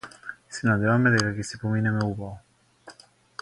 [0.55, 2.99] Се надеваме дека ќе си поминеме убаво.